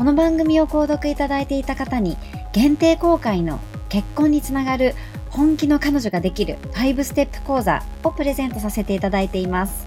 [0.00, 2.16] この番組を購読いただいていた方に
[2.54, 4.94] 限定公開の結婚につながる
[5.28, 9.86] 本気の彼女ができる5ステップ講座をプレゼントさせていただいています。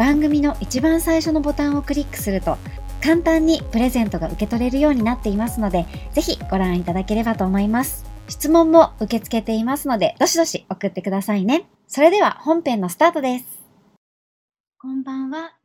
[0.00, 2.58] 番組の一番最初のボタンをクリックすると
[3.00, 8.04] 簡単にプレゼントが受け取れるようになっていますのでぜひご覧いただければと思います。
[8.26, 11.68] 質問も受け付けていますのでどしどし送ってくださいね。
[11.86, 13.46] それでは本編のスタートです。
[14.80, 15.55] こんばんは。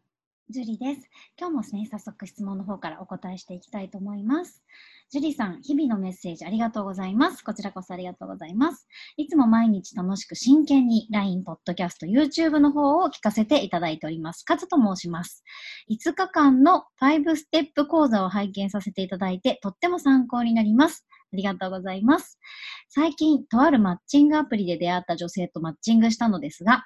[0.52, 4.62] ジュリです今日もですね早速質問の方からお答えしていきたいと思います
[5.10, 7.44] ジュリさん、日々のメッセージありがとうございます。
[7.44, 8.88] こちらこそありがとうございます。
[9.18, 14.46] いつも毎日楽しく真剣に LINE、ポッドキャスト、YouTube の方を聞かせていただいております。
[14.46, 15.44] カズと申します。
[15.92, 21.06] 5日間の5ステップ講座を拝見させていただいて、とっても参考になります。
[21.34, 22.40] ありがとうございます。
[22.88, 26.86] 最近、とあるマッチングアプリで出会った女性とマッチングしたのですが、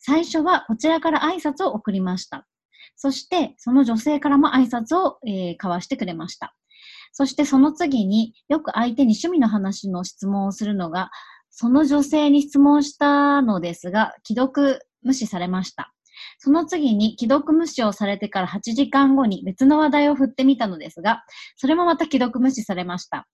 [0.00, 2.48] 最初はこちらから挨拶を送りました。
[2.96, 6.54] そして、その女性からも挨拶を、えー、交わしてくれました。
[7.12, 11.10] そしてその次によく相手に趣味の話の質問をするのが、
[11.50, 15.92] その女性に質問したのですが、既読無視されました。
[16.38, 21.24] その次に既読無視をされてから8時間後に別の話題を振ってみたのですが、
[21.56, 23.28] それもまた既読無視されました。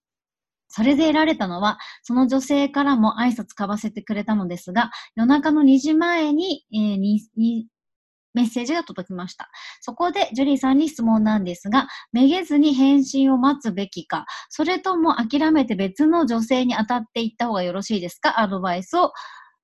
[0.69, 7.19] それで得られたのは、その女性からも挨拶交わせてくれたのですが、夜中の2時前に、えー、
[8.35, 9.51] メッセージが届きました。
[9.81, 18.41] そこでジュリーさんに質問なんですが、めげずに返信を待つべきか、それとも諦めて別の女性に当たっていった方がよろしいですか？
[18.41, 19.13] アドバイスを、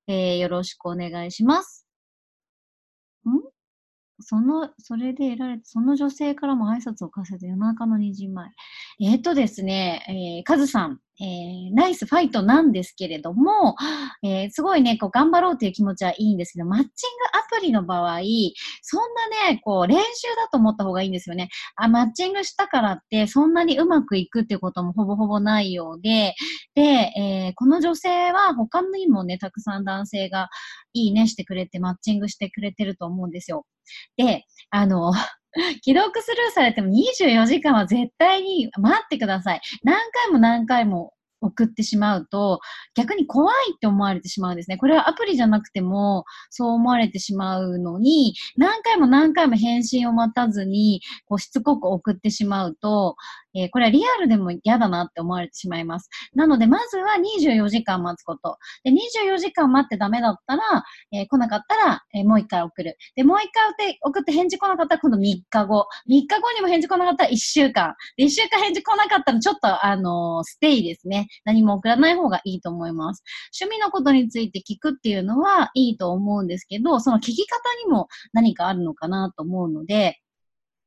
[0.09, 1.86] えー、よろしくお願いします。
[4.21, 8.49] その、それで得られた、その女性からも挨拶をかせて夜中の2時前。
[9.00, 13.75] えっ、ー、とですね、えー、カズさん、えー、ナイスファイトなんですけれども、
[14.22, 16.91] えー、すごいね、こう、頑張ろうという気持ちはいいんですけど、マッチング
[17.56, 18.21] アプリの場合、
[18.82, 21.48] そんなね、こう、練習だと思った方がいいんですよね。
[21.77, 26.34] あ、マッチングしたからって、そんなにうまくいくっていうこともほぼほぼないようで、
[26.75, 30.48] で、えー、この女性は他にもね、たくさん男性が
[30.93, 33.65] いいねしてくれて、マッチングしてくれてると思うんですよ。
[34.17, 35.13] で、あの、
[35.83, 39.61] 既読スルーされても24時間は絶対に待ってください。
[39.83, 42.61] 何回も何回も送ってしまうと、
[42.95, 44.77] 逆に怖いって思われてしまうんですね。
[44.77, 53.17] これはアプリじゃなくても、そう思われてしまうのに、何回も何回も返信を待たずに、こうしつこく送ってしまうと、
[53.56, 56.11] えー、これはリアルでも嫌だなって思われてしまいます。
[56.34, 57.15] なので、まずは
[57.47, 58.59] 24時間待つこと。
[58.84, 60.62] で、24時間待ってダメだったら、
[61.12, 62.97] えー、来なかったら、えー、もう一回送る。
[63.15, 65.87] で、もう一回送って送って返事来なかったら、今度3日後。
[66.09, 67.95] 3日後にも返事来なかったら1週間。
[68.16, 71.28] で、1週間返事来なかったら、ちょっと、あのステイですね。
[71.45, 73.22] 何も送らない方がいいと思います。
[73.61, 80.21] 趣味のことについて聞くっていうのはいいと思うんですけど、その聞き方にも何かあるのかなと思うので、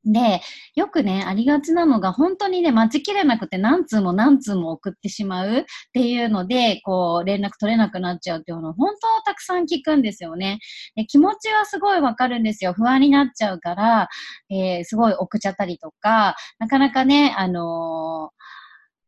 [0.06, 0.42] で、
[0.76, 10.60] よくね、ありがちなのが、本当にね、待ちきれなくて何通も何通も送ってしまうっていうので、こう、連絡取れなくなっちゃうっていうのを、本当たくさん聞くんですよね。
[10.96, 12.74] で気持ちはすごいわかるんですよ。
[12.74, 14.08] 不安になっちゃうから、
[14.50, 18.39] えー、すごい送っちゃったりとか、なかなかね、あのー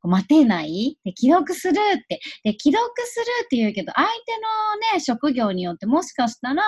[0.07, 0.97] 待てない？
[1.03, 2.19] で、既読するって。
[2.43, 4.13] で、既読するって言うけど、相手
[4.91, 6.63] のね、職業によってもしかしたら、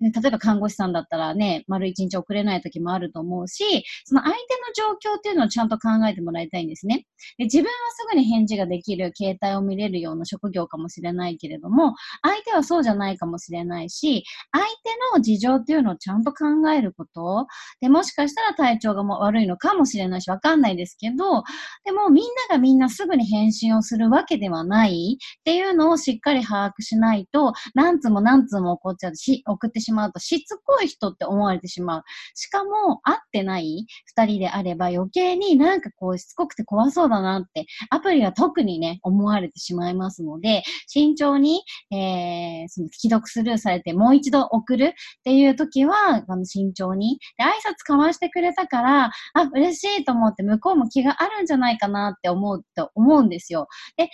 [0.00, 4.44] 例えば看護師さんだったらね、丸一日遅れない時もあると思うし、その相手の
[4.74, 7.06] 状況っていうのをちゃんと考えてもらいたいんですね。
[7.38, 14.70] で自分はすぐに返事ができる、携帯を見れるような職業かもしれないけれども、相手はそうじゃないかもしれないし、相手
[15.16, 17.46] の事情っていうのをちゃんと考えること。
[17.80, 21.44] で、もしかしたら体調がも悪いのかもしれないし、わかんないですけど、
[21.84, 32.02] でもみんながみんなみんなすぐに返信をするわけではないっていうのをしっかり把握しないと、何通も何通も送っちゃうし、送ってしまうとしつこい人って思われてしまう。
[32.34, 41.60] しかも、会ってない二人であれば余計になんかこうしつこくて怖そうだなって、アプリは特にね、思われてしまいますので、慎重に、
[41.90, 44.92] えー、その既読スルーされてもう一度送るっ
[45.24, 47.18] ていう時は、あの慎重に。
[47.36, 53.68] で、挨拶交わしてくれたから、あ、嬉しいと思って向こうも気があるんじゃないかなって思うと思うんですよ。
[53.96, 54.08] で、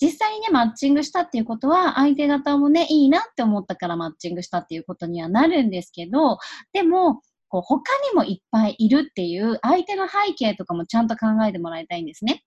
[0.00, 6.38] 実際にね、マッチングしたっていうことは、相手方もね、いいなって思ったからマッチングしたっていうことにはなるんですけど、
[6.72, 7.20] でも、
[7.54, 12.42] こう他にもいっぱいいるっていう相手の背景とかもちゃんと考えてもらいたいんですね。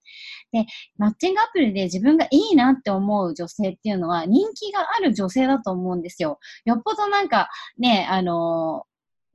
[0.51, 0.65] で、
[0.97, 6.39] マッチングアプリで自分がいいなって思う女性っていうのは人気がある女性だと思うんですよ。
[6.65, 7.47] よっぽどなんか
[7.77, 8.83] ね、あの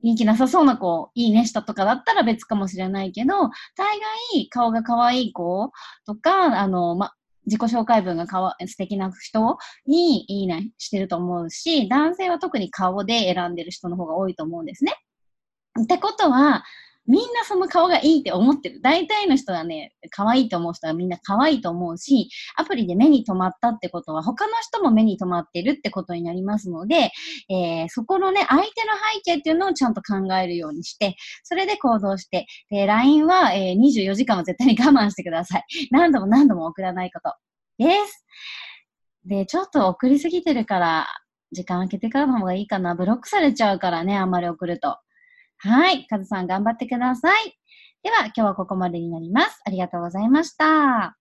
[0.03, 3.33] 人気なさそうな子、いいねしたとかだったら別かもしれないけど、
[3.75, 3.99] 大
[4.33, 5.71] 概顔が可愛い子
[6.05, 7.13] とか、あの、ま、
[7.45, 14.93] 自己紹介文がかわ素敵な人にいいねしてると思うし、男性は特に顔で選んでる人の方が多いと思うんですね。
[15.81, 16.63] ってことは、
[17.05, 18.79] みんなその顔がいいって思ってる。
[18.81, 27.11] 大体の人はね、可愛いと思う人はみんな可愛いと思うし、アプリで目に留まったってことは他の人も目に留まってるってことになりますので、
[27.49, 28.71] えー、そこのね、相手の
[29.13, 35.63] 背景っていうのをちゃんと考えるようにして、それで行動して、で、LINE は、えー、24時間は絶対に我慢してください。
[35.91, 37.35] 何度も何度も送らないこと
[37.83, 38.25] です。
[39.25, 41.07] で、ちょっと送りすぎてるから、
[41.51, 42.95] 時間空けてからの方がいいかな。
[42.95, 44.97] ブロックされちゃうからね、あんまり送ると。
[45.65, 46.05] はい。
[46.07, 47.57] カズさん頑張ってください。
[48.03, 49.61] では、今日はここまでになります。
[49.65, 51.15] ありがとうございました。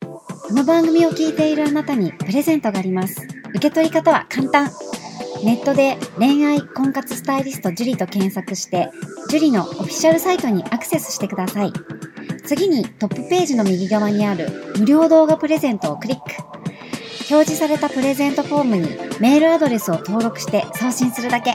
[0.00, 3.24] この番組を聞いているあなたにプレゼントがあります。
[3.50, 4.70] 受け取り方は簡単。
[5.44, 8.90] ネットで恋愛婚活スタイリスト樹と検索して、
[9.30, 11.72] 樹のオフィシャルサイトにアクセスしてください。
[12.44, 14.48] 次にトップページの右側にある
[14.80, 16.24] 無料動画プレゼントをクリック。
[17.30, 18.88] 表示されたプレゼントフォームに
[19.20, 21.54] メールアドレスを登録して送信するだけ。